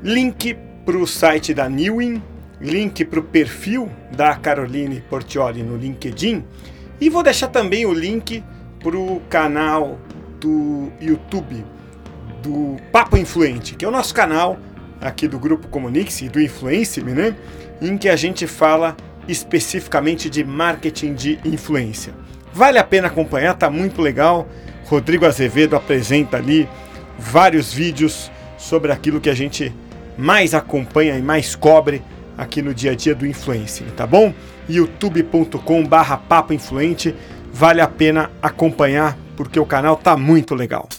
link 0.02 0.58
para 0.84 0.98
o 0.98 1.06
site 1.06 1.54
da 1.54 1.70
Newin, 1.70 2.24
link 2.60 3.06
para 3.06 3.20
o 3.20 3.24
perfil 3.24 3.88
da 4.18 4.34
Caroline 4.34 5.00
Portioli 5.02 5.62
no 5.62 5.78
LinkedIn 5.78 6.44
e 7.00 7.08
vou 7.08 7.22
deixar 7.22 7.50
também 7.50 7.86
o 7.86 7.94
link 7.94 8.44
para 8.80 8.98
o 8.98 9.22
canal 9.30 10.00
do 10.40 10.92
YouTube 11.00 11.64
do 12.42 12.78
Papo 12.92 13.16
Influente, 13.16 13.76
que 13.76 13.86
é 13.86 13.88
o 13.88 13.92
nosso 13.92 14.16
canal 14.16 14.58
aqui 15.00 15.28
do 15.28 15.38
Grupo 15.38 15.68
Comunix 15.68 16.20
e 16.24 16.30
do 16.30 16.42
Influence, 16.42 17.00
né? 17.00 17.36
Em 17.80 17.96
que 17.96 18.10
a 18.10 18.16
gente 18.16 18.48
fala 18.48 18.98
especificamente 19.28 20.32
de 20.32 20.44
marketing 20.44 21.14
de 21.14 21.40
influência. 21.46 22.12
Vale 22.52 22.80
a 22.80 22.84
pena 22.84 23.08
acompanhar, 23.08 23.54
tá 23.54 23.70
muito 23.70 24.02
legal. 24.02 24.50
Rodrigo 24.92 25.26
Azevedo 25.26 25.78
apresenta 25.78 26.36
ali 26.36 26.68
vários 27.18 27.74
vídeos 27.74 28.30
sobre 28.58 28.92
aquilo 28.92 29.22
que 29.22 29.30
a 29.30 29.34
gente 29.34 29.74
mais 30.18 30.54
acompanha 30.54 31.18
e 31.18 31.22
mais 31.22 31.56
cobre 31.56 32.02
aqui 32.38 32.62
no 32.62 32.74
dia 32.74 32.92
a 32.92 32.96
dia 32.96 33.16
do 33.16 33.26
influencer, 33.26 33.88
tá 33.96 34.06
bom? 34.06 34.34
youtube.com/barra 34.68 36.18
papo 36.18 36.52
influente 36.52 37.16
vale 37.54 37.80
a 37.80 37.88
pena 37.88 38.30
acompanhar 38.42 39.18
porque 39.38 39.58
o 39.58 39.66
canal 39.66 39.96
tá 39.96 40.18
muito 40.18 40.54
legal. 40.54 40.90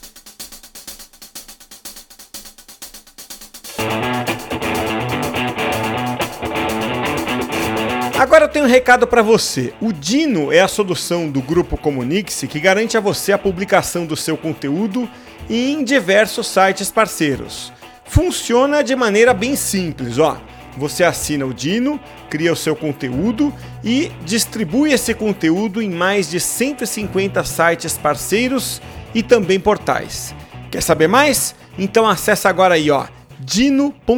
Agora 8.22 8.44
eu 8.44 8.48
tenho 8.48 8.66
um 8.66 8.68
recado 8.68 9.04
para 9.04 9.20
você. 9.20 9.74
O 9.80 9.92
Dino 9.92 10.52
é 10.52 10.60
a 10.60 10.68
solução 10.68 11.28
do 11.28 11.42
grupo 11.42 11.76
Comunix 11.76 12.44
que 12.48 12.60
garante 12.60 12.96
a 12.96 13.00
você 13.00 13.32
a 13.32 13.38
publicação 13.38 14.06
do 14.06 14.14
seu 14.14 14.36
conteúdo 14.36 15.10
em 15.50 15.82
diversos 15.82 16.46
sites 16.46 16.88
parceiros. 16.88 17.72
Funciona 18.04 18.84
de 18.84 18.94
maneira 18.94 19.34
bem 19.34 19.56
simples, 19.56 20.20
ó. 20.20 20.40
você 20.76 21.02
assina 21.02 21.44
o 21.44 21.52
Dino, 21.52 21.98
cria 22.30 22.52
o 22.52 22.56
seu 22.56 22.76
conteúdo 22.76 23.52
e 23.82 24.12
distribui 24.24 24.92
esse 24.92 25.14
conteúdo 25.14 25.82
em 25.82 25.90
mais 25.90 26.30
de 26.30 26.38
150 26.38 27.42
sites 27.42 27.98
parceiros 27.98 28.80
e 29.12 29.20
também 29.20 29.58
portais. 29.58 30.32
Quer 30.70 30.80
saber 30.80 31.08
mais? 31.08 31.56
Então 31.76 32.08
acessa 32.08 32.48
agora 32.48 32.76
aí, 32.76 32.88
ó, 32.88 33.04
dino.com.br. 33.40 34.12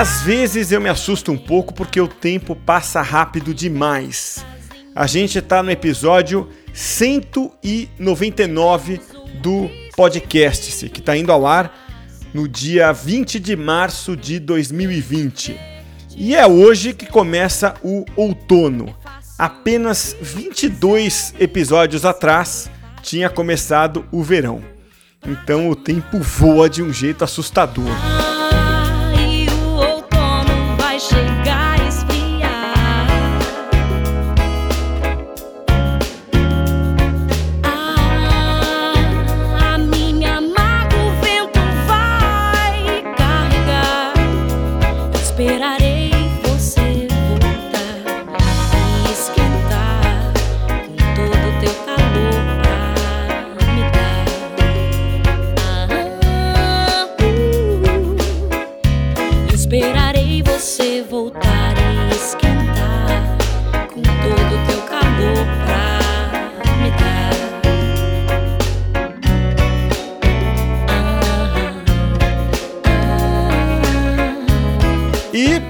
Às 0.00 0.22
vezes 0.22 0.72
eu 0.72 0.80
me 0.80 0.88
assusto 0.88 1.30
um 1.30 1.36
pouco 1.36 1.74
porque 1.74 2.00
o 2.00 2.08
tempo 2.08 2.56
passa 2.56 3.02
rápido 3.02 3.52
demais. 3.52 4.42
A 4.94 5.06
gente 5.06 5.38
está 5.38 5.62
no 5.62 5.70
episódio 5.70 6.48
199 6.72 8.98
do 9.42 9.68
podcast, 9.94 10.88
que 10.88 11.00
está 11.00 11.14
indo 11.14 11.30
ao 11.30 11.46
ar 11.46 11.78
no 12.32 12.48
dia 12.48 12.92
20 12.92 13.38
de 13.38 13.54
março 13.54 14.16
de 14.16 14.38
2020. 14.38 15.60
E 16.16 16.34
é 16.34 16.46
hoje 16.46 16.94
que 16.94 17.04
começa 17.04 17.74
o 17.82 18.06
outono. 18.16 18.96
Apenas 19.38 20.16
22 20.18 21.34
episódios 21.38 22.06
atrás 22.06 22.70
tinha 23.02 23.28
começado 23.28 24.06
o 24.10 24.22
verão. 24.22 24.64
Então 25.26 25.68
o 25.68 25.76
tempo 25.76 26.20
voa 26.20 26.70
de 26.70 26.82
um 26.82 26.90
jeito 26.90 27.22
assustador. 27.22 27.84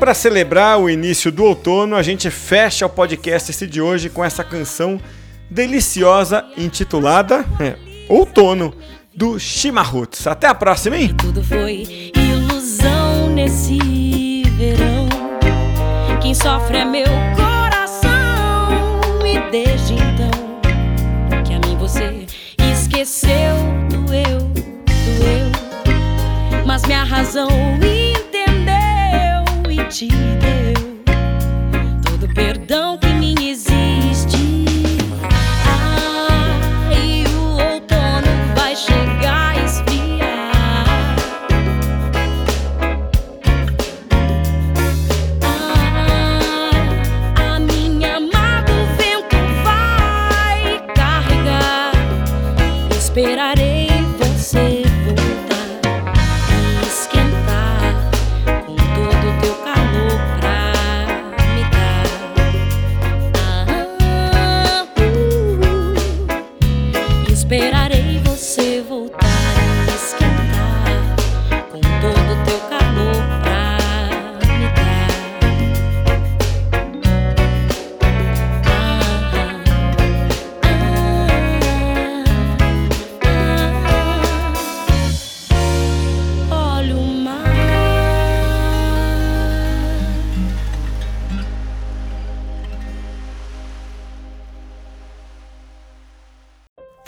Para 0.00 0.14
celebrar 0.14 0.80
o 0.80 0.88
início 0.88 1.30
do 1.30 1.44
outono, 1.44 1.94
a 1.94 2.02
gente 2.02 2.30
fecha 2.30 2.86
o 2.86 2.88
podcast 2.88 3.50
esse 3.50 3.66
de 3.66 3.82
hoje 3.82 4.08
com 4.08 4.24
essa 4.24 4.42
canção 4.42 4.98
deliciosa 5.50 6.42
intitulada 6.56 7.44
é, 7.60 7.76
Outono 8.08 8.72
do 9.14 9.38
Chimarruts. 9.38 10.26
Até 10.26 10.46
a 10.46 10.54
próxima, 10.54 10.96
hein? 10.96 11.14
Tudo 11.18 11.44
foi 11.44 12.12
ilusão 12.16 13.28
nesse 13.28 14.42
verão. 14.56 15.06
Quem 16.22 16.32
sofre 16.32 16.78
é 16.78 16.84
meu 16.86 17.04
coração 17.36 18.10
e 19.22 19.50
desde 19.50 19.92
então 19.92 21.42
que 21.44 21.52
a 21.52 21.58
mim 21.58 21.76
você 21.76 22.24
esqueceu 22.72 23.28
do 23.90 24.14
eu, 24.14 24.38
do 24.48 25.24
eu. 25.26 26.64
Mas 26.64 26.86
minha 26.86 27.04
razão 27.04 27.48
te 29.90 30.06
deu 30.06 30.69